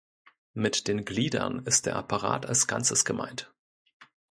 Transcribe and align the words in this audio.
Mit 0.55 0.87
den 0.87 1.05
Gliedern 1.05 1.59
ist 1.67 1.85
der 1.85 1.95
Apparat 1.95 2.47
als 2.47 2.65
Ganzes 2.65 3.05
gemeint. 3.05 3.53